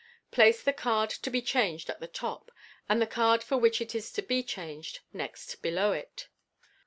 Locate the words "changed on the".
1.43-2.07